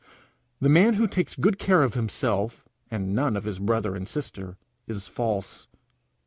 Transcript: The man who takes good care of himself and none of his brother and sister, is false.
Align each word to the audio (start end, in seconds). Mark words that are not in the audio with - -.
The 0.59 0.67
man 0.67 0.95
who 0.95 1.07
takes 1.07 1.35
good 1.35 1.59
care 1.59 1.83
of 1.83 1.93
himself 1.93 2.67
and 2.89 3.13
none 3.13 3.37
of 3.37 3.43
his 3.43 3.59
brother 3.59 3.93
and 3.95 4.09
sister, 4.09 4.57
is 4.87 5.07
false. 5.07 5.67